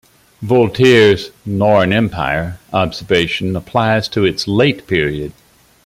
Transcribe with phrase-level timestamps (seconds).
[0.41, 1.29] Voltaire's"...
[1.45, 5.31] nor an empire" observation applies to its late period.